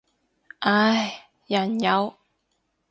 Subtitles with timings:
[0.61, 2.17] 唉，人有